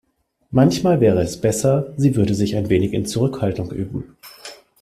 Manchmal 0.49 0.99
wäre 0.99 1.21
es 1.21 1.39
besser, 1.39 1.93
sie 1.95 2.15
würde 2.15 2.33
sich 2.33 2.55
ein 2.55 2.69
wenig 2.69 2.91
in 2.93 3.05
Zurückhaltung 3.05 3.69
üben. 3.71 4.17